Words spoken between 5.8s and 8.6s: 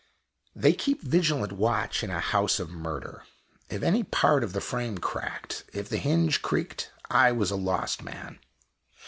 the hinge creaked, I was a lost man!